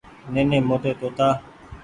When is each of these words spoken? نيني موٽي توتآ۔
نيني 0.33 0.59
موٽي 0.69 0.91
توتآ۔ 0.99 1.27